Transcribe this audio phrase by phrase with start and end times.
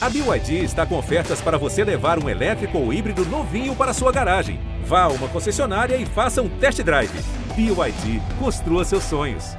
[0.00, 4.12] A BYD está com ofertas para você levar um elétrico ou híbrido novinho para sua
[4.12, 4.60] garagem.
[4.84, 7.10] Vá a uma concessionária e faça um test drive.
[7.56, 9.56] BYD, construa seus sonhos.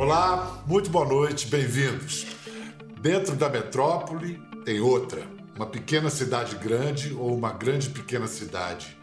[0.00, 2.26] Olá, muito boa noite, bem-vindos.
[3.00, 5.22] Dentro da metrópole tem outra,
[5.54, 8.98] uma pequena cidade grande ou uma grande pequena cidade.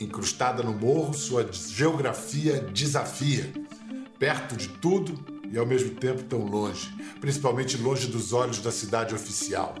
[0.00, 3.52] Incrustada no morro, sua geografia desafia
[4.18, 5.18] perto de tudo
[5.50, 9.74] e ao mesmo tempo tão longe, principalmente longe dos olhos da cidade oficial.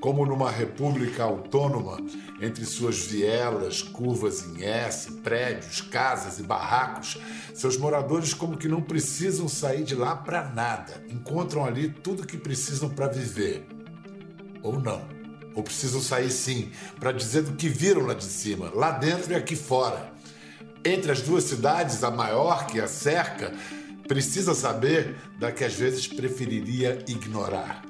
[0.00, 1.98] Como numa república autônoma,
[2.38, 7.16] entre suas vielas, curvas em S, prédios, casas e barracos,
[7.54, 11.02] seus moradores como que não precisam sair de lá para nada.
[11.08, 13.66] Encontram ali tudo que precisam para viver.
[14.62, 15.08] Ou não.
[15.54, 16.70] Ou precisam sair sim,
[17.00, 20.13] para dizer do que viram lá de cima, lá dentro e aqui fora
[20.84, 23.52] entre as duas cidades, a maior que a cerca,
[24.06, 27.82] precisa saber da que às vezes preferiria ignorar.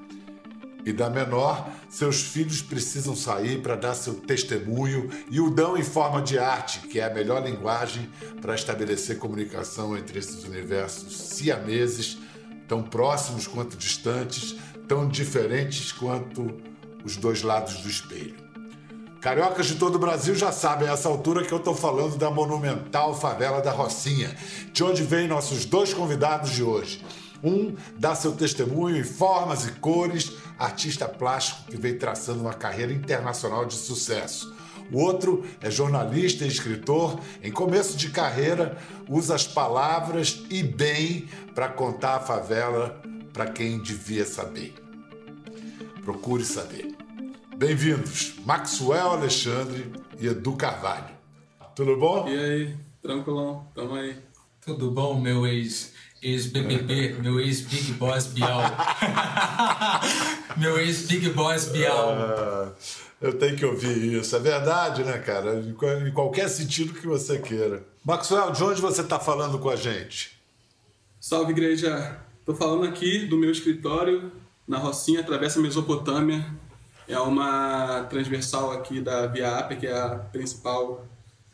[0.87, 5.83] E da menor, seus filhos precisam sair para dar seu testemunho e o dão em
[5.83, 8.09] forma de arte, que é a melhor linguagem
[8.41, 12.19] para estabelecer comunicação entre esses universos siameses,
[12.69, 16.55] tão próximos quanto distantes, tão diferentes quanto
[17.03, 18.44] os dois lados do espelho.
[19.25, 22.31] Cariocas de todo o Brasil já sabem a essa altura que eu estou falando da
[22.31, 24.37] monumental favela da Rocinha,
[24.71, 27.03] de onde vêm nossos dois convidados de hoje.
[27.43, 32.93] Um dá seu testemunho em formas e cores, artista plástico que vem traçando uma carreira
[32.93, 34.55] internacional de sucesso.
[34.93, 38.77] O outro é jornalista e escritor, em começo de carreira,
[39.09, 43.01] usa as palavras e bem para contar a favela
[43.33, 44.75] para quem devia saber.
[46.05, 47.04] Procure saber.
[47.57, 51.15] Bem-vindos, Maxwell Alexandre e Edu Carvalho.
[51.77, 52.29] Tudo bom?
[52.29, 54.17] E aí, tranquilão, tamo aí.
[54.61, 58.61] Tudo bom, meu ex, ex-BBB, meu ex-Big Boss Bial.
[60.57, 62.11] meu ex-Big Boss Bial.
[62.11, 62.73] Ah,
[63.21, 65.61] eu tenho que ouvir isso, é verdade, né, cara?
[65.61, 67.87] Em qualquer sentido que você queira.
[68.05, 70.37] Maxwell, de onde você está falando com a gente?
[71.21, 72.21] Salve, igreja.
[72.45, 74.33] Tô falando aqui do meu escritório,
[74.67, 76.45] na Rocinha, atravessa a Mesopotâmia,
[77.09, 81.07] é uma transversal aqui da Via Ápia, que é a principal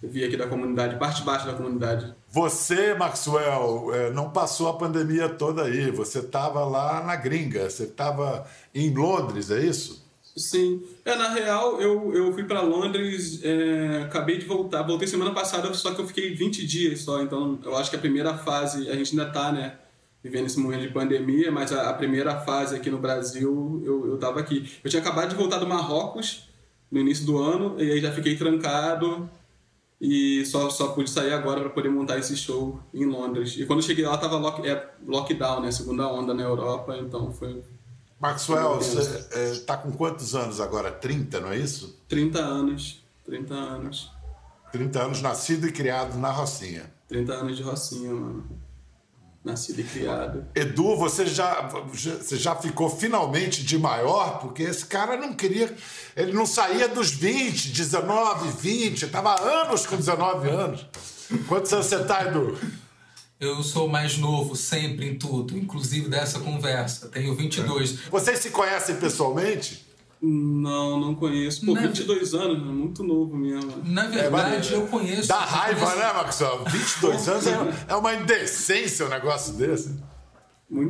[0.02, 2.14] via aqui da comunidade, parte baixa da comunidade.
[2.28, 5.90] Você, Maxwell, é, não passou a pandemia toda aí.
[5.90, 10.08] Você estava lá na gringa, você estava em Londres, é isso?
[10.36, 10.82] Sim.
[11.04, 14.82] É, na real, eu, eu fui para Londres, é, acabei de voltar.
[14.82, 17.20] Voltei semana passada, só que eu fiquei 20 dias só.
[17.20, 19.74] Então, eu acho que a primeira fase, a gente ainda está, né?
[20.22, 24.40] Vivendo esse momento de pandemia, mas a, a, primeira fase aqui no Brasil eu estava
[24.40, 24.70] aqui.
[24.84, 26.48] Eu tinha acabado de voltar do Marrocos
[26.90, 29.30] no início do ano, e aí já fiquei trancado
[30.00, 33.56] e só, só pude sair agora para poder montar esse show em Londres.
[33.56, 35.70] E quando cheguei lá tava lock, é, lockdown, né?
[35.70, 37.62] Segunda onda na Europa, então foi.
[38.18, 39.00] Maxwell, você
[39.52, 40.90] está é, com quantos anos agora?
[40.90, 41.98] 30, não é isso?
[42.08, 43.02] 30 anos.
[43.24, 44.10] 30 anos.
[44.72, 46.92] 30 anos nascido e criado na Rocinha.
[47.08, 48.69] 30 anos de Rocinha, mano
[49.44, 50.44] nascido e criado.
[50.54, 55.74] Edu, você já, você já ficou finalmente de maior, porque esse cara não queria.
[56.16, 60.86] Ele não saía dos 20, 19, 20, estava anos com 19 anos.
[61.48, 62.58] Quantos anos você está, Edu?
[63.38, 67.08] Eu sou mais novo sempre em tudo, inclusive dessa conversa.
[67.08, 68.00] Tenho 22.
[68.10, 69.89] Vocês se conhecem pessoalmente?
[70.22, 71.64] Não, não conheço.
[71.64, 71.80] Pô, Na...
[71.80, 73.82] 22 anos, é muito novo mesmo.
[73.84, 75.28] Na verdade, é, eu conheço.
[75.28, 75.98] Dá raiva, conheço...
[75.98, 76.64] né, Maxwell?
[76.66, 79.98] 22 anos é, é uma indecência um negócio desse.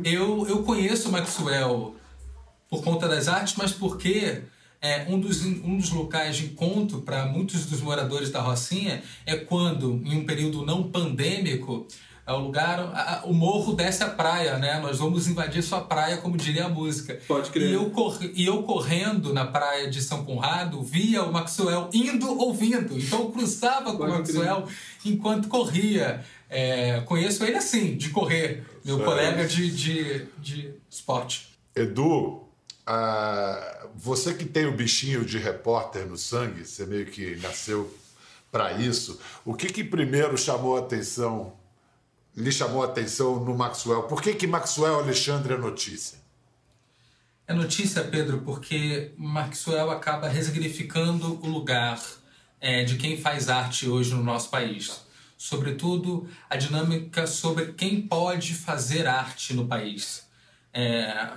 [0.03, 1.95] Eu, eu conheço o Maxwell
[2.69, 4.43] por conta das artes, mas porque
[4.81, 9.35] é, um, dos, um dos locais de encontro para muitos dos moradores da Rocinha é
[9.35, 11.87] quando, em um período não pandêmico,
[12.31, 14.79] é o lugar, a, o morro desce a praia, né?
[14.79, 17.19] Nós vamos invadir sua praia, como diria a música.
[17.27, 17.69] Pode crer.
[17.69, 22.27] E eu, cor, e eu correndo na praia de São Conrado, via o Maxwell indo
[22.27, 22.97] ou vindo.
[22.97, 24.75] Então eu cruzava com o Maxwell crer.
[25.05, 26.23] enquanto corria.
[26.49, 29.09] É, conheço ele assim, de correr, meu certo.
[29.09, 31.47] colega de, de, de esporte.
[31.73, 32.43] Edu,
[32.87, 37.89] uh, você que tem o bichinho de repórter no sangue, você meio que nasceu
[38.51, 41.53] para isso, o que, que primeiro chamou a atenção
[42.35, 44.03] lhe chamou a atenção no Maxwell?
[44.03, 46.19] Por que, que Maxwell Alexandre é notícia?
[47.47, 52.01] É notícia, Pedro, porque Maxwell acaba resignificando o lugar
[52.61, 55.01] é, de quem faz arte hoje no nosso país.
[55.37, 60.25] Sobretudo a dinâmica sobre quem pode fazer arte no país.
[60.73, 61.31] É,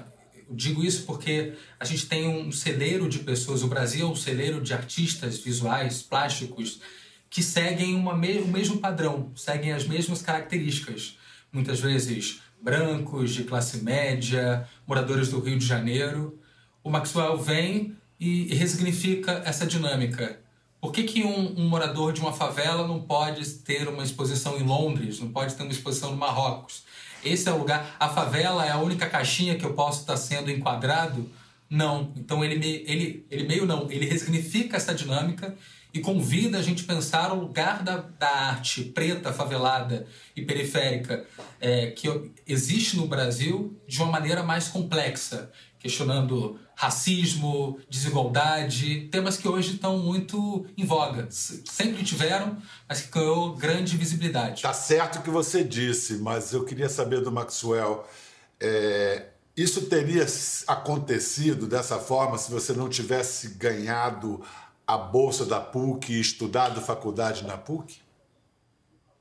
[0.51, 4.61] digo isso porque a gente tem um celeiro de pessoas, o Brasil é um celeiro
[4.61, 6.81] de artistas visuais, plásticos,
[7.35, 11.19] que seguem uma me o mesmo padrão, seguem as mesmas características.
[11.53, 16.39] Muitas vezes brancos, de classe média, moradores do Rio de Janeiro.
[16.85, 20.39] O Maxwell vem e, e ressignifica essa dinâmica.
[20.81, 24.63] Por que, que um, um, morador de uma favela não pode ter uma exposição em
[24.63, 26.85] Londres, não pode ter uma exposição no Marrocos?
[27.25, 27.97] Esse é o lugar.
[27.99, 31.29] A favela é a única caixinha que eu posso estar sendo enquadrado?
[31.69, 32.13] Não.
[32.15, 35.57] Então ele, ele, ele meio não, ele ressignifica essa dinâmica
[35.95, 40.05] e convida a gente a pensar o lugar da, da arte preta, favelada
[40.35, 41.25] e periférica
[41.61, 49.47] é, que existe no Brasil de uma maneira mais complexa, questionando racismo, desigualdade, temas que
[49.47, 51.29] hoje estão muito em voga.
[51.31, 52.57] Sempre tiveram,
[52.89, 54.63] mas que ganhou grande visibilidade.
[54.63, 58.05] Tá certo o que você disse, mas eu queria saber do Maxwell.
[58.59, 59.27] É,
[59.57, 60.27] isso teria
[60.67, 64.43] acontecido dessa forma se você não tivesse ganhado
[64.87, 67.97] a bolsa da PUC e estudado faculdade na PUC?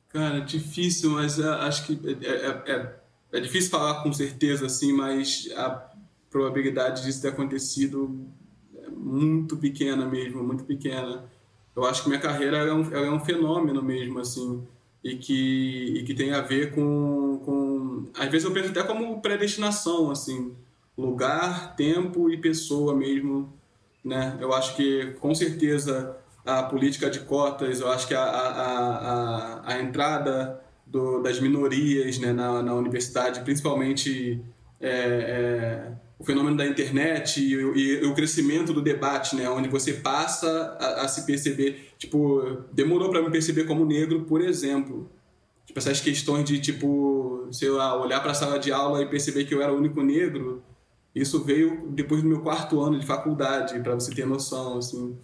[0.10, 2.96] Cara, difícil, mas é, acho que é, é, é,
[3.32, 5.90] é, difícil falar com certeza, assim, mas a
[6.30, 8.28] probabilidade disso ter acontecido
[8.76, 11.26] é muito pequena mesmo, muito pequena.
[11.76, 14.62] Eu acho que minha carreira é um, é um fenômeno mesmo, assim,
[15.04, 18.12] e que, e que tem a ver com, com...
[18.16, 20.56] Às vezes eu penso até como predestinação, assim,
[20.96, 23.52] lugar, tempo e pessoa mesmo
[24.04, 24.38] né?
[24.40, 29.74] Eu acho que, com certeza, a política de cotas, eu acho que a, a, a,
[29.74, 34.42] a entrada do, das minorias né, na, na universidade, principalmente
[34.80, 39.70] é, é, o fenômeno da internet e, e, e, o crescimento do debate, né, onde
[39.70, 41.94] você passa a, a se perceber.
[41.98, 45.10] Tipo, demorou para me perceber como negro, por exemplo.
[45.66, 49.46] Tipo, essas questões de, tipo, sei lá, olhar para a sala de aula e perceber
[49.46, 50.62] que eu era o único negro
[51.16, 55.18] isso veio depois do meu quarto ano de faculdade, para você ter noção, assim.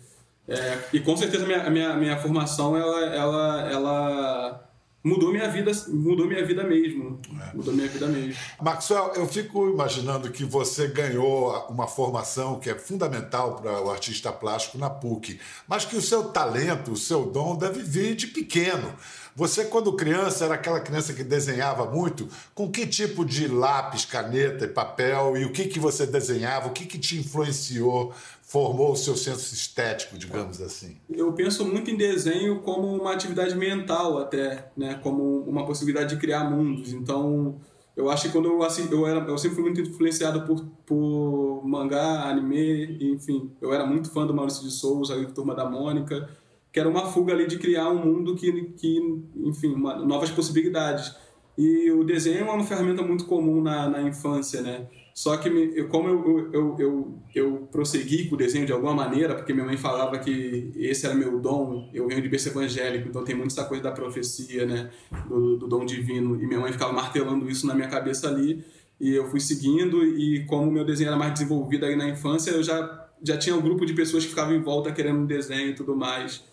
[0.47, 4.69] É, e com certeza a minha, minha, minha formação, ela, ela, ela
[5.03, 7.19] mudou minha vida, mudou minha vida mesmo.
[7.41, 7.56] É.
[7.56, 8.36] Mudou minha vida mesmo.
[8.62, 14.31] Maxwell, eu fico imaginando que você ganhou uma formação que é fundamental para o artista
[14.31, 18.94] plástico na PUC, mas que o seu talento, o seu dom deve vir de pequeno.
[19.39, 22.27] Você, quando criança, era aquela criança que desenhava muito?
[22.53, 25.38] Com que tipo de lápis, caneta e papel?
[25.38, 26.68] E o que, que você desenhava?
[26.68, 30.97] O que, que te influenciou, formou o seu senso estético, digamos assim?
[31.09, 35.00] Eu penso muito em desenho como uma atividade mental, até, né?
[35.01, 36.91] como uma possibilidade de criar mundos.
[36.91, 37.62] Então,
[37.95, 41.62] eu acho que quando eu, assim, eu, era, eu sempre fui muito influenciado por, por
[41.63, 43.50] mangá, anime, enfim.
[43.62, 46.27] Eu era muito fã do Maurício de Souza, Turma da Mônica
[46.71, 49.00] que era uma fuga ali de criar um mundo que, que
[49.36, 51.16] enfim, uma, novas possibilidades.
[51.57, 54.88] E o desenho é uma ferramenta muito comum na, na infância, né?
[55.13, 58.94] Só que me, eu, como eu, eu, eu, eu prossegui com o desenho de alguma
[58.94, 63.10] maneira, porque minha mãe falava que esse era meu dom, eu venho de berço evangélico,
[63.10, 64.89] então tem muito essa coisa da profecia, né?
[65.27, 66.42] Do, do dom divino.
[66.42, 68.63] E minha mãe ficava martelando isso na minha cabeça ali,
[68.98, 72.63] e eu fui seguindo, e como meu desenho era mais desenvolvido aí na infância, eu
[72.63, 75.75] já, já tinha um grupo de pessoas que ficavam em volta querendo um desenho e
[75.75, 76.45] tudo mais.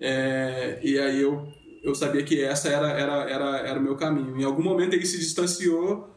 [0.00, 1.46] É, e aí eu,
[1.82, 4.36] eu sabia que essa era, era, era, era o meu caminho.
[4.36, 6.08] Em algum momento ele se distanciou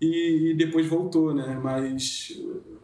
[0.00, 1.58] e, e depois voltou, né?
[1.62, 2.32] Mas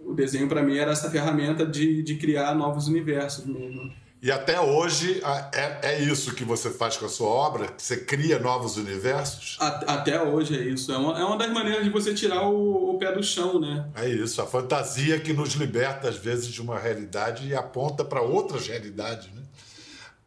[0.04, 3.92] o desenho para mim era essa ferramenta de, de criar novos universos mesmo.
[4.22, 5.20] E até hoje
[5.52, 7.74] é, é isso que você faz com a sua obra?
[7.76, 9.56] Você cria novos universos?
[9.60, 10.92] Até hoje é isso.
[10.92, 13.84] É uma, é uma das maneiras de você tirar o, o, pé do chão, né?
[13.96, 14.40] É isso.
[14.40, 19.26] A fantasia que nos liberta, às vezes, de uma realidade e aponta para outras realidades,
[19.34, 19.42] né?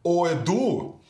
[0.08, 1.00] Ô Edu,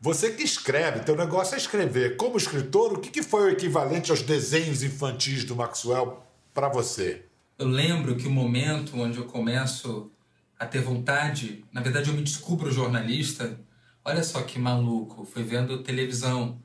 [0.00, 2.16] você que escreve, teu negócio é escrever.
[2.16, 6.20] Como escritor, o que, que foi o equivalente aos desenhos infantis do Maxwell
[6.52, 7.26] para você?
[7.56, 10.10] Eu lembro que o momento onde eu começo
[10.58, 13.56] a ter vontade, na verdade eu me descubro jornalista.
[14.04, 16.60] Olha só que maluco, foi vendo televisão.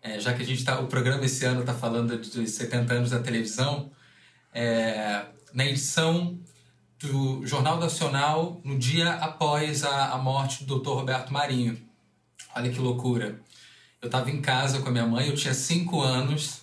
[0.00, 3.10] É, já que a gente tá, o programa esse ano está falando dos 70 anos
[3.10, 3.90] da televisão,
[4.54, 6.38] é, na edição
[6.98, 10.90] do Jornal Nacional no dia após a, a morte do Dr.
[10.90, 11.78] Roberto Marinho.
[12.54, 13.40] Olha que loucura.
[14.00, 16.62] Eu estava em casa com a minha mãe, eu tinha cinco anos.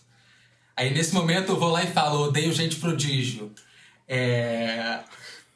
[0.76, 3.52] Aí nesse momento eu vou lá e falo, odeio gente prodígio.
[4.08, 5.00] É...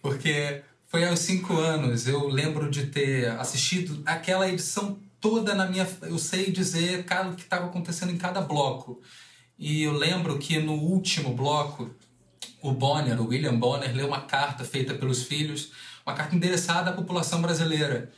[0.02, 5.88] Porque foi aos cinco anos, eu lembro de ter assistido aquela edição toda na minha.
[6.04, 9.02] Eu sei dizer o que estava acontecendo em cada bloco.
[9.58, 11.90] E eu lembro que no último bloco
[12.62, 15.72] o Bonner, o William Bonner, leu uma carta feita pelos filhos,
[16.06, 18.12] uma carta endereçada à população brasileira.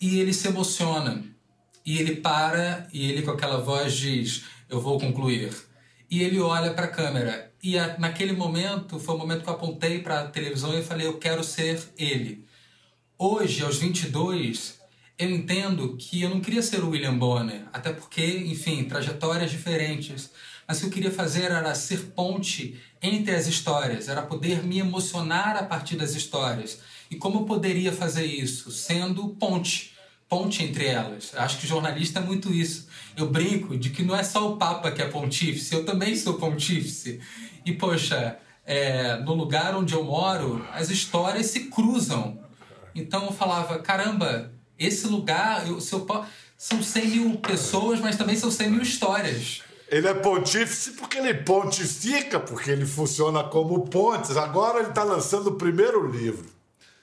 [0.00, 1.24] E ele se emociona.
[1.84, 5.52] E ele para e ele, com aquela voz, diz: Eu vou concluir.
[6.10, 7.52] E ele olha para a câmera.
[7.62, 11.06] E a, naquele momento, foi o momento que eu apontei para a televisão e falei:
[11.06, 12.46] Eu quero ser ele.
[13.18, 14.81] Hoje, aos 22,
[15.22, 20.30] eu entendo que eu não queria ser o William Bonner, até porque, enfim, trajetórias diferentes.
[20.66, 24.78] Mas o que eu queria fazer era ser ponte entre as histórias, era poder me
[24.78, 26.80] emocionar a partir das histórias.
[27.10, 28.70] E como eu poderia fazer isso?
[28.70, 29.92] Sendo ponte,
[30.28, 31.32] ponte entre elas.
[31.34, 32.88] Acho que jornalista é muito isso.
[33.16, 36.34] Eu brinco de que não é só o Papa que é pontífice, eu também sou
[36.34, 37.20] pontífice.
[37.66, 42.40] E, poxa, é, no lugar onde eu moro, as histórias se cruzam.
[42.94, 44.51] Então eu falava, caramba,
[44.86, 46.06] esse lugar, eu, se eu,
[46.56, 49.62] são 100 mil pessoas, mas também são 100 mil histórias.
[49.88, 54.36] Ele é pontífice porque ele pontifica, porque ele funciona como pontes.
[54.36, 56.50] Agora ele está lançando o primeiro livro.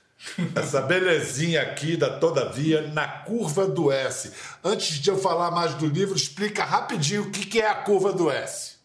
[0.55, 4.31] Essa belezinha aqui da Todavia na curva do S.
[4.63, 8.29] Antes de eu falar mais do livro, explica rapidinho o que é a curva do
[8.29, 8.75] S.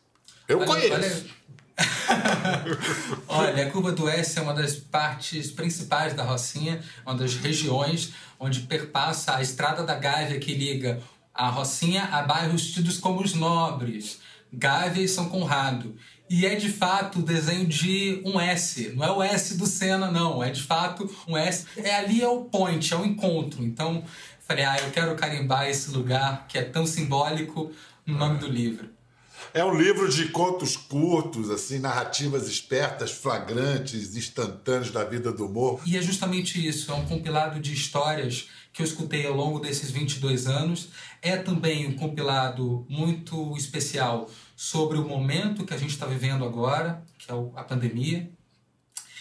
[0.46, 0.92] Eu olha, conheço.
[0.92, 1.33] Olha...
[3.26, 8.12] Olha, a curva do S é uma das partes principais da Rocinha, uma das regiões
[8.38, 11.02] onde perpassa a Estrada da Gávea que liga
[11.32, 14.20] a Rocinha a bairros tidos como os nobres,
[14.52, 15.96] Gávea e São Conrado.
[16.30, 18.92] E é de fato o desenho de um S.
[18.96, 20.42] Não é o S do Senna, não.
[20.42, 21.66] É de fato um S.
[21.76, 23.62] É ali é o point, é o encontro.
[23.62, 24.02] Então,
[24.46, 27.70] falei, ah, eu quero carimbar esse lugar que é tão simbólico
[28.06, 28.93] no nome do livro.
[29.54, 35.80] É um livro de contos curtos, assim, narrativas espertas, flagrantes, instantâneas da vida do morro.
[35.86, 39.92] E é justamente isso, é um compilado de histórias que eu escutei ao longo desses
[39.92, 40.88] 22 anos.
[41.22, 47.00] É também um compilado muito especial sobre o momento que a gente está vivendo agora,
[47.16, 48.28] que é a pandemia.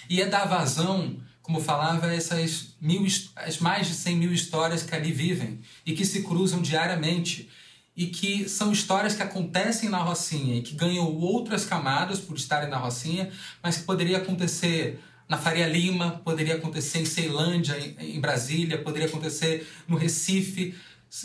[0.09, 4.95] E é dar vazão, como falava, essas mil, as mais de 100 mil histórias que
[4.95, 7.51] ali vivem e que se cruzam diariamente
[7.95, 12.69] e que são histórias que acontecem na Rocinha e que ganham outras camadas por estarem
[12.69, 13.31] na Rocinha,
[13.62, 19.67] mas que poderia acontecer na Faria Lima, poderia acontecer em Ceilândia, em Brasília, poderia acontecer
[19.88, 20.75] no Recife,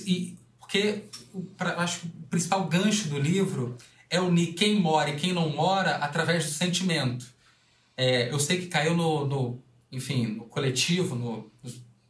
[0.04, 1.04] e porque
[1.56, 3.76] pra, acho que o principal gancho do livro
[4.10, 7.26] é unir quem mora e quem não mora através do sentimento.
[7.96, 11.50] É, eu sei que caiu no, no, enfim, no coletivo, no,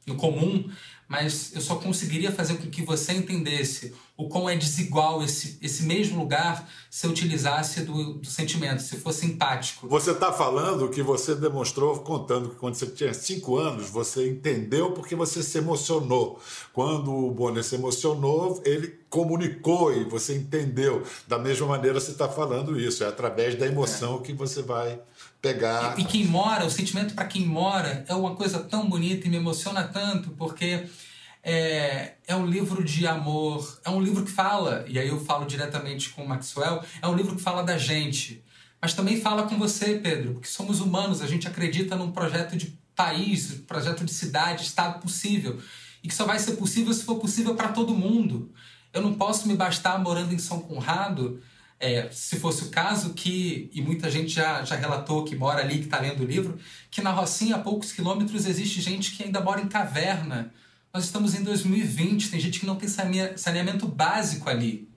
[0.07, 0.69] no comum,
[1.07, 5.85] mas eu só conseguiria fazer com que você entendesse o quão é desigual esse, esse
[5.85, 9.87] mesmo lugar se utilizasse do, do sentimento, se fosse empático.
[9.87, 14.91] Você está falando que você demonstrou contando que quando você tinha cinco anos, você entendeu
[14.91, 16.41] porque você se emocionou.
[16.73, 21.05] Quando o Bonner se emocionou, ele comunicou e você entendeu.
[21.29, 24.23] Da mesma maneira você está falando isso, é através da emoção é.
[24.23, 24.99] que você vai
[25.41, 25.97] pegar.
[25.97, 29.31] E, e quem mora, o sentimento para quem mora é uma coisa tão bonita e
[29.31, 30.89] me emociona tanto, porque
[31.51, 35.47] é, é um livro de amor, é um livro que fala, e aí eu falo
[35.47, 38.45] diretamente com o Maxwell, é um livro que fala da gente,
[38.83, 42.79] mas também fala com você, Pedro, porque somos humanos, a gente acredita num projeto de
[42.95, 45.59] país, projeto de cidade, estado possível,
[46.05, 48.53] e que só vai ser possível se for possível para todo mundo.
[48.93, 51.41] Eu não posso me bastar morando em São Conrado
[51.81, 55.79] é, se fosse o caso, que, e muita gente já, já relatou que mora ali,
[55.79, 56.59] que está lendo o livro,
[56.91, 60.53] que na Rocinha, a poucos quilômetros, existe gente que ainda mora em caverna.
[60.93, 64.89] Nós estamos em 2020, tem gente que não tem saneamento básico ali.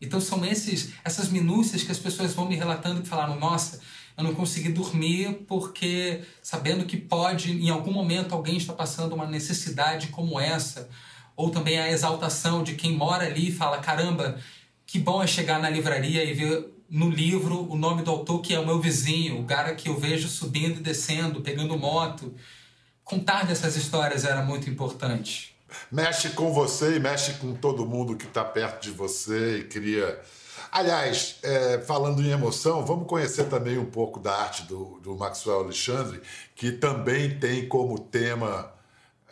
[0.00, 3.80] Então são esses, essas minúcias que as pessoas vão me relatando que falaram, nossa,
[4.16, 9.26] eu não consegui dormir porque sabendo que pode, em algum momento, alguém está passando uma
[9.26, 10.88] necessidade como essa.
[11.36, 14.38] Ou também a exaltação de quem mora ali e fala, caramba,
[14.86, 18.52] que bom é chegar na livraria e ver no livro o nome do autor que
[18.52, 22.34] é o meu vizinho, o cara que eu vejo subindo e descendo, pegando moto.
[23.10, 25.52] Contar dessas histórias era muito importante.
[25.90, 30.20] Mexe com você e mexe com todo mundo que está perto de você e cria.
[30.70, 35.58] Aliás, é, falando em emoção, vamos conhecer também um pouco da arte do, do Maxwell
[35.58, 36.22] Alexandre,
[36.54, 38.72] que também tem como tema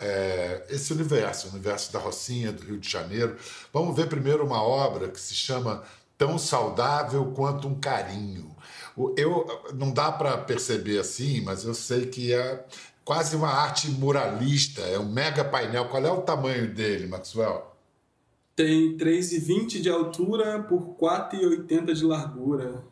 [0.01, 3.37] é, esse universo, o universo da Rocinha, do Rio de Janeiro.
[3.73, 5.85] Vamos ver primeiro uma obra que se chama
[6.17, 8.57] Tão Saudável Quanto um Carinho.
[9.17, 12.65] Eu, não dá para perceber assim, mas eu sei que é
[13.09, 15.87] quase uma arte muralista, é um mega painel.
[15.87, 17.75] Qual é o tamanho dele, Maxwell?
[18.55, 22.85] Tem 3,20 de altura por 4,80 de largura.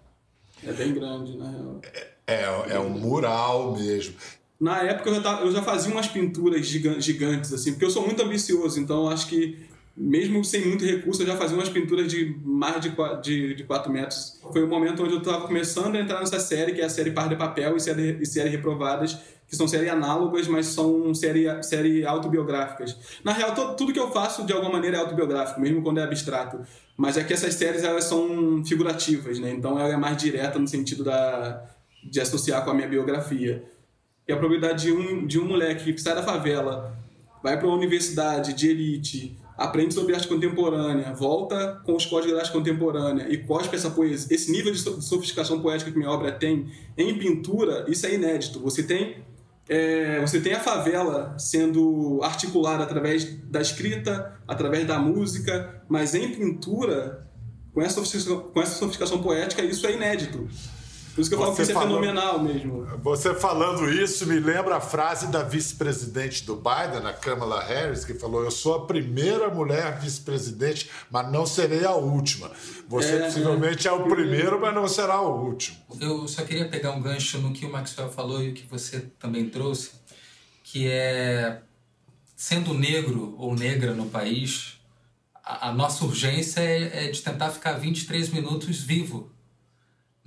[0.65, 1.81] É bem grande, na real.
[1.83, 4.15] É, é, é um mural mesmo.
[4.59, 8.07] Na época eu já, tava, eu já fazia umas pinturas gigantes, assim, porque eu sou
[8.07, 12.37] muito ambicioso, então acho que mesmo sem muito recurso, eu já fazia umas pinturas de
[12.45, 14.39] mais de 4, de, de 4 metros.
[14.53, 17.13] Foi o momento onde eu estava começando a entrar nessa série, que é a série
[17.13, 21.63] Par de Papel e série, e série Reprovadas, que são séries análogas, mas são série,
[21.63, 22.97] série autobiográficas.
[23.25, 26.03] Na real, to, tudo que eu faço, de alguma maneira, é autobiográfico, mesmo quando é
[26.03, 26.61] abstrato.
[26.95, 29.51] Mas é que essas séries, elas são figurativas, né?
[29.51, 31.65] Então ela é mais direta no sentido da,
[32.05, 33.65] de associar com a minha biografia.
[34.29, 36.99] E a probabilidade de um, de um moleque que sai da favela,
[37.43, 42.41] vai para uma universidade de elite, aprende sobre arte contemporânea, volta com os códigos da
[42.41, 46.71] arte contemporânea e cospe essa poesia, esse nível de sofisticação poética que minha obra tem
[46.97, 48.61] em pintura, isso é inédito.
[48.61, 49.25] Você tem
[49.69, 56.33] é, você tem a favela sendo articulada através da escrita, através da música, mas em
[56.33, 57.27] pintura,
[57.75, 60.49] com essa sofisticação, com essa sofisticação poética, isso é inédito.
[61.17, 62.85] Por isso que eu falo que isso é fenomenal mesmo.
[63.03, 68.13] Você falando isso me lembra a frase da vice-presidente do Biden, a Kamala Harris, que
[68.13, 72.51] falou: Eu sou a primeira mulher vice-presidente, mas não serei a última.
[72.87, 75.79] Você é, possivelmente é, é o primeiro, mas não será o último.
[75.99, 79.01] Eu só queria pegar um gancho no que o Maxwell falou e o que você
[79.19, 79.93] também trouxe,
[80.63, 81.63] que é
[82.37, 84.79] sendo negro ou negra no país,
[85.43, 89.35] a, a nossa urgência é, é de tentar ficar 23 minutos vivo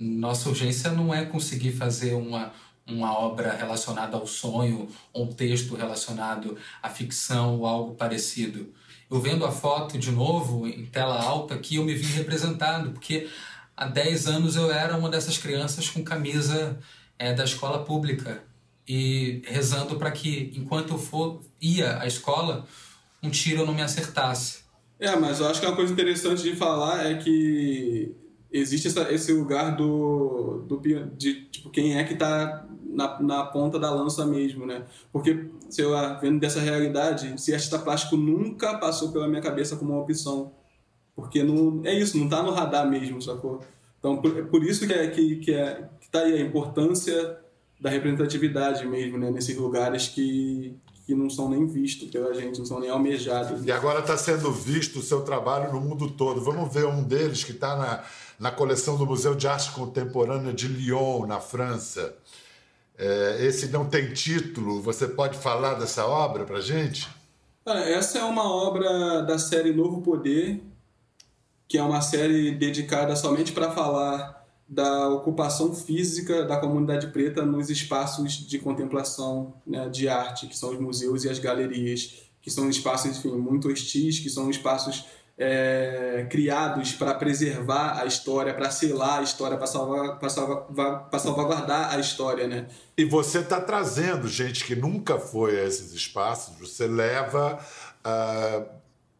[0.00, 2.52] nossa urgência não é conseguir fazer uma,
[2.86, 8.72] uma obra relacionada ao sonho, ou um texto relacionado à ficção ou algo parecido.
[9.10, 13.28] Eu vendo a foto de novo em tela alta aqui, eu me vi representado, porque
[13.76, 16.78] há 10 anos eu era uma dessas crianças com camisa
[17.18, 18.42] é, da escola pública
[18.88, 22.66] e rezando para que, enquanto eu for, ia à escola,
[23.22, 24.60] um tiro não me acertasse.
[24.98, 28.14] É, mas eu acho que uma coisa interessante de falar é que
[28.52, 30.80] existe essa, esse lugar do, do
[31.16, 34.84] de tipo quem é que está na, na ponta da lança mesmo, né?
[35.12, 39.92] Porque, sei lá, vendo dessa realidade, se artista plástico nunca passou pela minha cabeça como
[39.92, 40.52] uma opção.
[41.14, 43.60] Porque não, é isso, não está no radar mesmo, sacou?
[43.98, 47.38] Então, por, é por isso que, é, que, que, é, que tá aí a importância
[47.80, 49.30] da representatividade mesmo, né?
[49.30, 50.74] Nesses lugares que,
[51.06, 53.64] que não são nem vistos pela gente, não são nem almejados.
[53.64, 56.40] E agora está sendo visto o seu trabalho no mundo todo.
[56.40, 58.02] Vamos ver um deles que está na
[58.40, 62.16] na coleção do Museu de Arte Contemporânea de Lyon, na França.
[62.96, 67.06] É, esse não tem título, você pode falar dessa obra para gente?
[67.66, 70.60] essa é uma obra da série Novo Poder,
[71.68, 77.70] que é uma série dedicada somente para falar da ocupação física da comunidade preta nos
[77.70, 82.68] espaços de contemplação né, de arte, que são os museus e as galerias, que são
[82.68, 85.04] espaços enfim, muito hostis, que são espaços
[85.42, 91.98] é, criados para preservar a história, para selar a história, para salvar, salvar, salvaguardar a
[91.98, 92.66] história, né?
[92.94, 97.58] E você está trazendo gente que nunca foi a esses espaços, você leva
[98.04, 98.66] uh,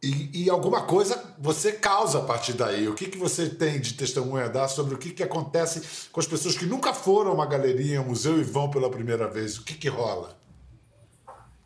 [0.03, 2.87] e, e, alguma coisa você causa a partir daí.
[2.87, 6.19] O que, que você tem de testemunha a dar sobre o que, que acontece com
[6.19, 9.57] as pessoas que nunca foram a uma galeria, um museu e vão pela primeira vez?
[9.57, 10.35] O que, que rola?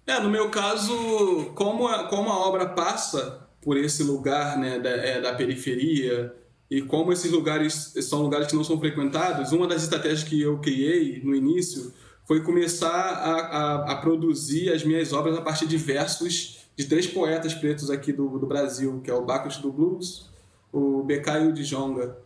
[0.07, 4.91] É, no meu caso, como a, como a obra passa por esse lugar né, da,
[4.91, 6.31] é, da periferia
[6.69, 10.59] e como esses lugares são lugares que não são frequentados, uma das estratégias que eu
[10.59, 11.91] criei no início
[12.25, 17.07] foi começar a, a, a produzir as minhas obras a partir de versos de três
[17.07, 20.29] poetas pretos aqui do, do Brasil, que é o Bacchus do Blues,
[20.71, 22.17] o BK e o Djonga.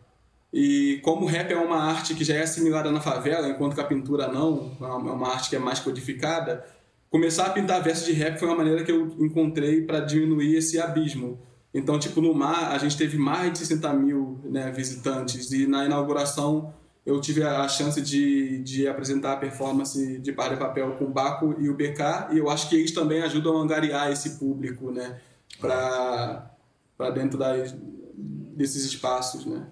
[0.52, 3.82] E como o rap é uma arte que já é assimilada na favela, enquanto que
[3.82, 6.65] a pintura não, é uma é arte que é mais codificada,
[7.09, 10.79] começar a pintar versos de rap foi uma maneira que eu encontrei para diminuir esse
[10.79, 11.39] abismo.
[11.73, 15.85] Então, tipo, no mar, a gente teve mais de 60 mil né, visitantes e na
[15.85, 16.73] inauguração
[17.05, 21.09] eu tive a chance de, de apresentar a performance de Par de Papel com o
[21.09, 24.91] Baco e o BK e eu acho que eles também ajudam a angariar esse público,
[24.91, 25.19] né,
[25.59, 27.73] para dentro das,
[28.13, 29.67] desses espaços, né.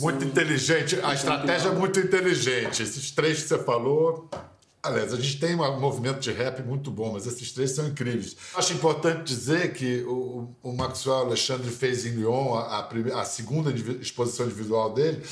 [0.00, 2.82] Muito inteligente, a estratégia é muito inteligente.
[2.82, 4.30] Esses três que você falou,
[4.84, 8.36] Aliás, a gente tem um movimento de rap muito bom, mas esses três são incríveis.
[8.54, 13.70] Acho importante dizer que o, o Maxwell Alexandre fez em Lyon a, a, a segunda
[14.02, 15.22] exposição individual dele,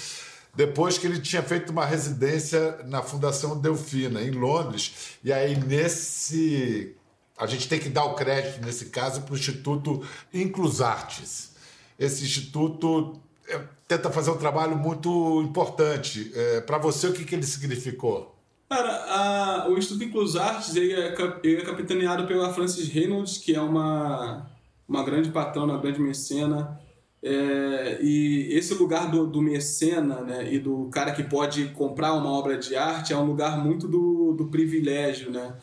[0.54, 5.18] depois que ele tinha feito uma residência na Fundação Delfina, em Londres.
[5.22, 6.96] E aí, nesse.
[7.36, 11.52] A gente tem que dar o crédito, nesse caso, para o Instituto Inclusartes.
[11.98, 16.32] Esse instituto é, tenta fazer um trabalho muito importante.
[16.34, 18.34] É, para você, o que, que ele significou?
[18.72, 23.54] Cara, a, o Instituto Inclus Artes ele é, ele é capitaneado pela Frances Reynolds, que
[23.54, 24.50] é uma,
[24.88, 26.80] uma grande patrona, uma grande mecena.
[27.22, 32.30] É, e esse lugar do, do mecena né, e do cara que pode comprar uma
[32.30, 35.30] obra de arte é um lugar muito do, do privilégio.
[35.30, 35.54] Né?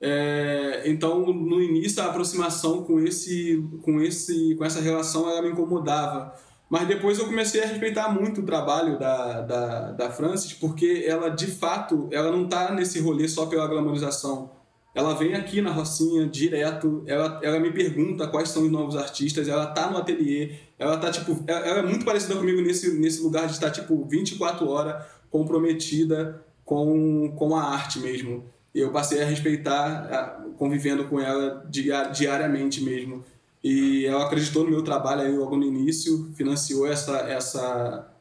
[0.00, 5.50] É, então, no início, a aproximação com, esse, com, esse, com essa relação ela me
[5.50, 6.34] incomodava
[6.70, 11.28] mas depois eu comecei a respeitar muito o trabalho da, da, da Francis, porque ela,
[11.28, 14.52] de fato, ela não está nesse rolê só pela glamorização.
[14.94, 19.48] Ela vem aqui na Rocinha direto, ela, ela me pergunta quais são os novos artistas,
[19.48, 23.20] ela tá no ateliê, ela tá tipo, ela, ela é muito parecida comigo nesse, nesse
[23.20, 28.44] lugar de estar tipo 24 horas comprometida com, com a arte mesmo.
[28.72, 31.64] eu passei a respeitar, convivendo com ela
[32.12, 33.24] diariamente mesmo.
[33.62, 38.14] E ela acreditou no meu trabalho aí logo no início, financiou essa, essa,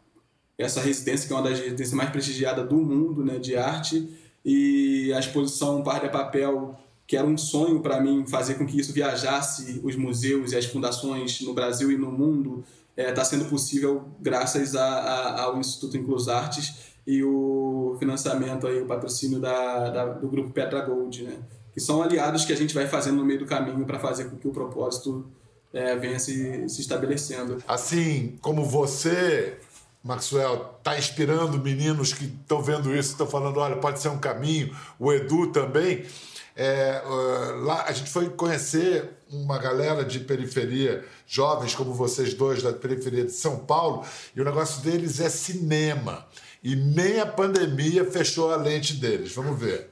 [0.58, 4.10] essa residência, que é uma das residências mais prestigiadas do mundo né, de arte.
[4.44, 8.80] E a exposição Par de Papel, que era um sonho para mim fazer com que
[8.80, 12.64] isso viajasse os museus e as fundações no Brasil e no mundo,
[12.96, 18.68] está é, tá sendo possível graças a, a, ao Instituto Inclus Artes e o financiamento,
[18.68, 21.40] aí, o patrocínio da, da, do grupo Petra Gold, né?
[21.80, 24.36] Que são aliados que a gente vai fazendo no meio do caminho para fazer com
[24.36, 25.26] que o propósito
[25.74, 27.64] é, venha se, se estabelecendo.
[27.66, 29.58] Assim como você,
[30.04, 34.76] Maxwell, está inspirando meninos que estão vendo isso, estão falando, olha, pode ser um caminho,
[35.00, 36.06] o Edu também.
[36.54, 42.62] É, uh, lá a gente foi conhecer uma galera de periferia, jovens como vocês dois
[42.62, 44.04] da periferia de São Paulo,
[44.36, 46.28] e o negócio deles é cinema.
[46.62, 49.32] E nem a pandemia fechou a lente deles.
[49.34, 49.89] Vamos ver.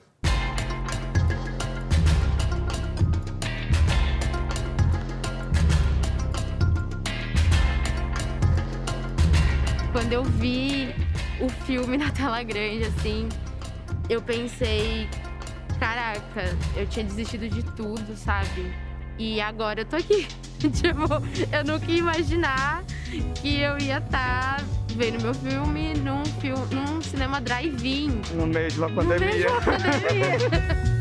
[10.47, 10.95] Vi
[11.41, 13.27] o filme na tela grande, assim,
[14.09, 15.07] eu pensei,
[15.79, 18.73] caraca, eu tinha desistido de tudo, sabe?
[19.19, 20.27] E agora eu tô aqui.
[20.59, 21.07] tipo,
[21.51, 22.83] eu nunca ia imaginar
[23.41, 28.21] que eu ia estar tá vendo meu filme num, filme, num cinema drive-in.
[28.33, 29.27] No meio de uma pandemia.
[29.27, 30.87] No meio de uma pandemia.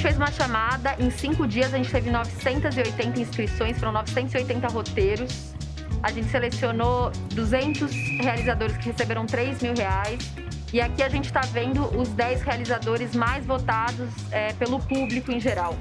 [0.00, 5.54] gente fez uma chamada, em cinco dias a gente teve 980 inscrições, foram 980 roteiros.
[6.02, 10.18] A gente selecionou 200 realizadores que receberam 3 mil reais.
[10.72, 15.38] E aqui a gente está vendo os 10 realizadores mais votados é, pelo público em
[15.38, 15.76] geral.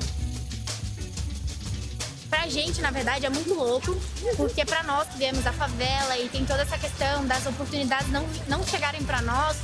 [2.30, 3.98] Pra gente, na verdade, é muito louco,
[4.36, 8.26] porque para nós que viemos da favela e tem toda essa questão das oportunidades não,
[8.50, 9.56] não chegarem para nós,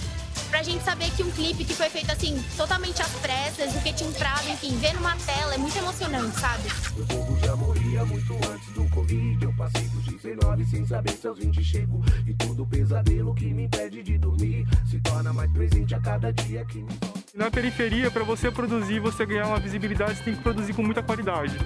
[0.56, 3.92] pra gente saber que um clipe que foi feito assim, totalmente às pressas, do que
[3.92, 6.70] tinha um prazo, enfim, ver numa tela é muito emocionante, sabe?
[6.98, 9.44] O povo já morria muito antes do Covid.
[9.44, 12.02] Eu passei dos 19 sem saber se aos 20 chego.
[12.26, 16.64] E todo pesadelo que me impede de dormir se torna mais presente a cada dia
[16.64, 16.88] que me
[17.34, 21.04] Na periferia, para você produzir, você ganhar uma visibilidade, você tem que produzir com muita
[21.04, 21.58] qualidade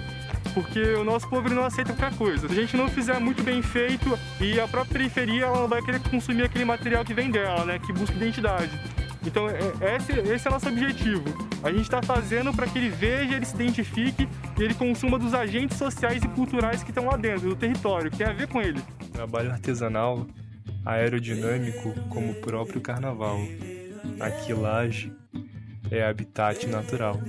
[0.52, 2.48] porque o nosso povo não aceita qualquer coisa.
[2.48, 6.00] Se a gente não fizer muito bem feito e a própria periferia ela vai querer
[6.00, 8.70] consumir aquele material que vem dela, né, que busca identidade.
[9.26, 11.24] Então, é, esse, esse é o nosso objetivo.
[11.62, 14.26] A gente está fazendo para que ele veja, ele se identifique
[14.58, 18.16] e ele consuma dos agentes sociais e culturais que estão lá dentro, do território, que
[18.16, 18.80] tem a ver com ele.
[19.12, 20.26] Trabalho artesanal,
[20.84, 23.38] aerodinâmico, como o próprio carnaval.
[24.18, 25.12] A quilagem
[25.90, 27.20] é habitat natural.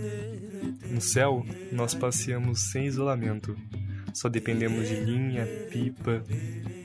[0.90, 3.56] No céu, nós passeamos sem isolamento.
[4.14, 6.22] Só dependemos de linha, pipa,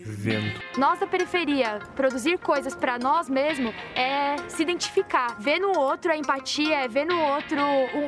[0.04, 0.60] vento.
[0.78, 5.38] Nossa periferia, produzir coisas para nós mesmos é se identificar.
[5.40, 7.56] Ver no outro a empatia, é ver no outro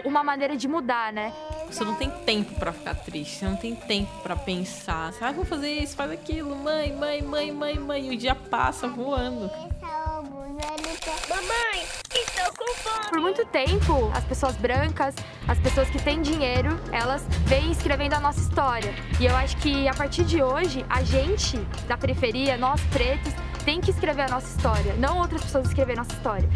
[0.05, 1.33] uma maneira de mudar, né?
[1.67, 5.13] Você não tem tempo para ficar triste, você não tem tempo para pensar.
[5.13, 8.11] Você ah, vou fazer isso, faz aquilo, mãe, mãe, mãe, mãe, mãe.
[8.11, 9.51] E o dia passa voando.
[9.81, 11.98] Mamãe, com fome.
[13.09, 15.15] Por muito tempo, as pessoas brancas,
[15.47, 18.95] as pessoas que têm dinheiro, elas vêm escrevendo a nossa história.
[19.19, 23.33] E eu acho que a partir de hoje, a gente da periferia, nós pretos,
[23.65, 26.49] tem que escrever a nossa história, não outras pessoas escrever nossa história.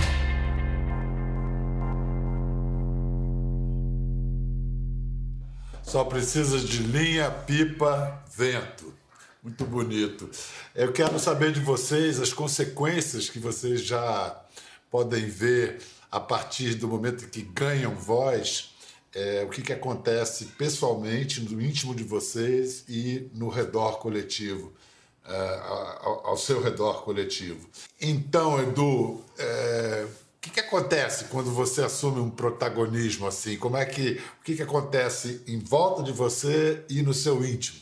[5.82, 8.94] Só precisa de linha, pipa, vento.
[9.42, 10.30] Muito bonito.
[10.74, 14.40] Eu quero saber de vocês as consequências que vocês já
[14.92, 18.74] podem ver a partir do momento que ganham voz,
[19.14, 24.70] é, o que, que acontece pessoalmente, no íntimo de vocês e no redor coletivo,
[25.26, 27.66] é, ao, ao, seu redor coletivo.
[27.98, 33.56] Então, Edu, é, o que, que acontece quando você assume um protagonismo assim?
[33.56, 37.80] Como é que o que, que acontece em volta de você e no seu íntimo?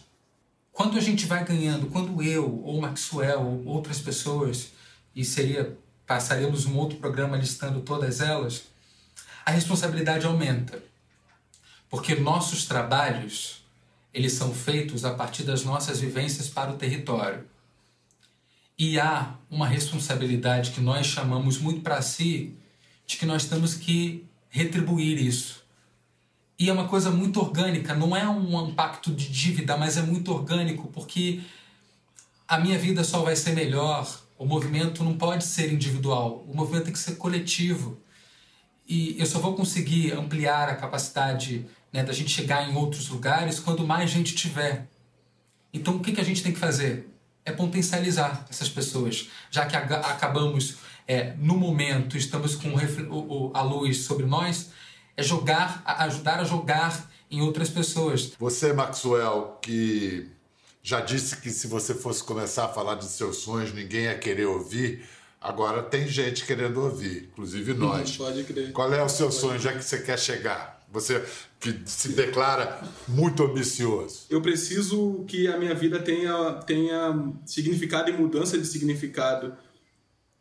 [0.71, 4.69] Quando a gente vai ganhando, quando eu ou Maxwell ou outras pessoas
[5.17, 5.77] e seria
[6.11, 8.65] passaremos um outro programa listando todas elas,
[9.47, 10.83] a responsabilidade aumenta.
[11.89, 13.65] Porque nossos trabalhos,
[14.13, 17.47] eles são feitos a partir das nossas vivências para o território.
[18.77, 22.57] E há uma responsabilidade que nós chamamos muito para si,
[23.07, 25.65] de que nós temos que retribuir isso.
[26.59, 30.33] E é uma coisa muito orgânica, não é um pacto de dívida, mas é muito
[30.33, 31.41] orgânico, porque
[32.49, 36.85] a minha vida só vai ser melhor o movimento não pode ser individual, o movimento
[36.85, 38.01] tem que ser coletivo.
[38.89, 43.61] E eu só vou conseguir ampliar a capacidade né, da gente chegar em outros lugares
[43.61, 44.89] quando mais gente tiver.
[45.73, 47.11] Então o que, que a gente tem que fazer?
[47.45, 50.77] é potencializar essas pessoas, já que acabamos
[51.07, 52.75] é, no momento estamos com
[53.53, 54.71] a luz sobre nós,
[55.17, 58.33] é jogar, ajudar a jogar em outras pessoas.
[58.39, 60.29] Você, Maxwell, que
[60.83, 64.47] já disse que se você fosse começar a falar de seus sonhos, ninguém ia querer
[64.47, 65.05] ouvir.
[65.41, 68.17] Agora tem gente querendo ouvir, inclusive nós.
[68.17, 68.73] Pode crer.
[68.73, 70.81] Qual é o seu sonho, já que você quer chegar?
[70.93, 71.25] Você
[71.61, 74.27] que se declara muito ambicioso.
[74.29, 79.55] Eu preciso que a minha vida tenha, tenha significado e mudança de significado.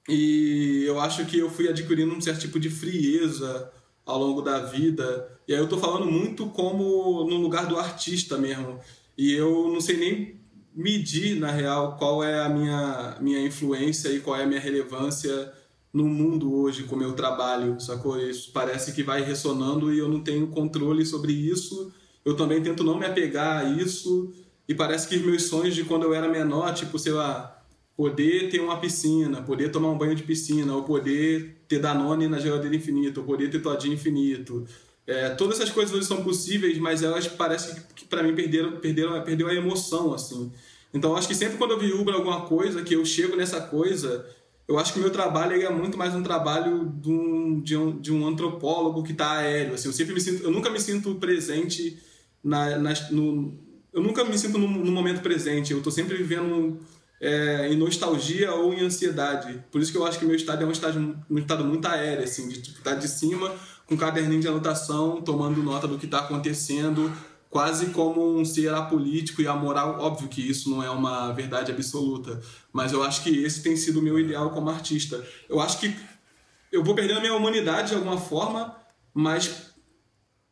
[0.08, 3.72] E eu acho que eu fui adquirindo um certo tipo de frieza
[4.06, 5.30] ao longo da vida.
[5.48, 8.80] E aí eu tô falando muito como no lugar do artista mesmo.
[9.20, 10.40] E eu não sei nem
[10.74, 15.52] medir, na real, qual é a minha, minha influência e qual é a minha relevância
[15.92, 18.18] no mundo hoje com o meu trabalho, sacou?
[18.18, 21.92] Isso parece que vai ressonando e eu não tenho controle sobre isso.
[22.24, 24.34] Eu também tento não me apegar a isso.
[24.66, 27.62] E parece que meus sonhos de quando eu era menor, tipo, sei lá,
[27.98, 32.40] poder ter uma piscina, poder tomar um banho de piscina, ou poder ter Danone na
[32.40, 34.66] geladeira infinita, ou poder ter todinho infinito.
[35.10, 38.74] É, todas essas coisas hoje são possíveis, mas elas parecem que, que para mim perderam,
[38.74, 40.52] perderam, perdeu a emoção, assim.
[40.94, 44.24] Então, acho que sempre quando eu viúvo alguma coisa, que eu chego nessa coisa,
[44.68, 48.00] eu acho que o meu trabalho é muito mais um trabalho de um, de um,
[48.00, 49.74] de um antropólogo que está aéreo.
[49.74, 51.98] Assim, eu sempre me sinto, eu nunca me sinto presente
[52.44, 53.58] na, na no,
[53.92, 55.72] eu nunca me sinto no, no momento presente.
[55.72, 56.80] Eu estou sempre vivendo
[57.22, 59.64] é, em nostalgia ou em ansiedade.
[59.72, 62.24] Por isso que eu acho que meu estado é um estado, um estado muito aéreo,
[62.24, 63.54] assim, de tipo, estar tá de cima
[63.86, 67.12] com um caderninho de anotação, tomando nota do que está acontecendo,
[67.50, 70.00] quase como um ser apolítico e amoral.
[70.00, 72.40] Óbvio que isso não é uma verdade absoluta,
[72.72, 75.26] mas eu acho que esse tem sido o meu ideal como artista.
[75.50, 75.94] Eu acho que
[76.72, 78.76] eu vou perdendo a minha humanidade de alguma forma,
[79.14, 79.70] mas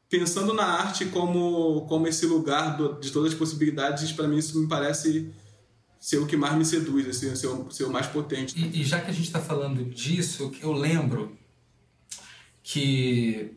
[0.09, 4.59] pensando na arte como, como esse lugar do, de todas as possibilidades, para mim isso
[4.59, 5.31] me parece
[5.99, 8.57] ser o que mais me seduz, assim, ser, o, ser o mais potente.
[8.57, 11.37] E, e já que a gente está falando disso, eu lembro
[12.63, 13.53] que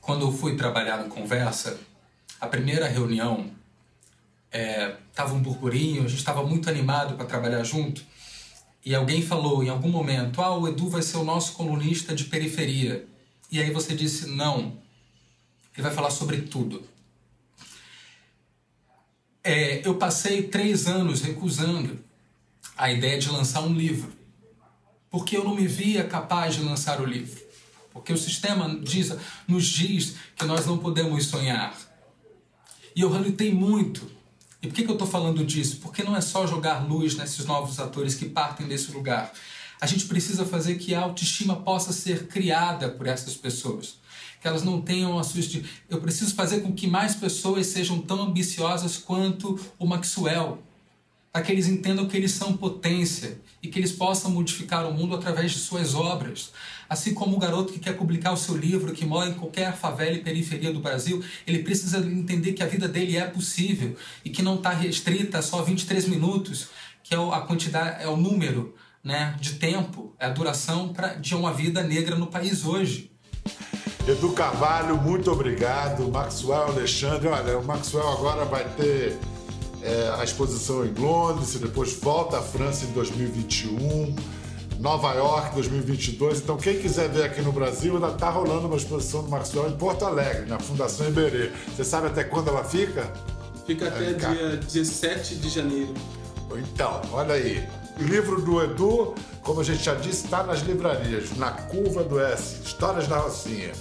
[0.00, 1.78] quando eu fui trabalhar no Conversa,
[2.40, 3.50] a primeira reunião
[4.50, 8.02] estava é, um burburinho, a gente estava muito animado para trabalhar junto,
[8.84, 12.24] e alguém falou em algum momento: Ah, o Edu vai ser o nosso colunista de
[12.24, 13.06] periferia.
[13.50, 14.78] E aí você disse: Não,
[15.74, 16.82] ele vai falar sobre tudo.
[19.42, 21.98] É, eu passei três anos recusando
[22.76, 24.12] a ideia de lançar um livro,
[25.10, 27.48] porque eu não me via capaz de lançar o livro.
[27.92, 29.12] Porque o sistema diz,
[29.46, 31.76] nos diz que nós não podemos sonhar.
[32.94, 34.08] E eu relutei muito.
[34.62, 35.78] E por que, que eu estou falando disso?
[35.78, 39.32] Porque não é só jogar luz nesses novos atores que partem desse lugar.
[39.80, 43.96] A gente precisa fazer que a autoestima possa ser criada por essas pessoas.
[44.40, 45.40] Que elas não tenham a sua.
[45.88, 50.62] Eu preciso fazer com que mais pessoas sejam tão ambiciosas quanto o Maxwell.
[51.32, 55.14] Para que eles entendam que eles são potência e que eles possam modificar o mundo
[55.14, 56.52] através de suas obras.
[56.88, 60.12] Assim como o garoto que quer publicar o seu livro, que mora em qualquer favela
[60.12, 64.42] e periferia do Brasil, ele precisa entender que a vida dele é possível e que
[64.42, 66.68] não está restrita a só 23 minutos,
[67.02, 71.34] que é a quantidade, é o número né, de tempo, é a duração pra, de
[71.34, 73.10] uma vida negra no país hoje.
[74.08, 76.10] Edu Carvalho, muito obrigado.
[76.10, 79.18] Maxwell Alexandre, olha, o Maxwell agora vai ter
[79.82, 84.16] é, a exposição em Londres e depois volta à França em 2021.
[84.78, 86.38] Nova York 2022.
[86.38, 89.76] Então, quem quiser ver aqui no Brasil, ainda está rolando uma exposição do Maxwell em
[89.76, 91.50] Porto Alegre, na Fundação Iberê.
[91.76, 93.12] Você sabe até quando ela fica?
[93.66, 95.92] Fica até dia 17 de janeiro.
[96.56, 97.68] Então, olha aí.
[97.98, 102.62] Livro do Edu, como a gente já disse, está nas livrarias, na Curva do S,
[102.64, 103.72] Histórias da Rocinha.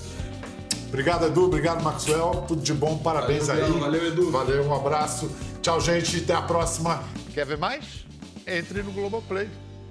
[0.88, 1.46] Obrigado, Edu.
[1.46, 2.46] Obrigado, Maxwell.
[2.48, 2.98] Tudo de bom.
[2.98, 3.80] Parabéns valeu, aí.
[3.80, 4.32] Valeu, Edu.
[4.32, 5.30] Valeu, um abraço.
[5.62, 6.18] Tchau, gente.
[6.18, 7.04] Até a próxima.
[7.34, 8.06] Quer ver mais?
[8.46, 9.50] Entre no Globoplay.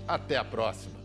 [0.08, 0.95] Até a próxima.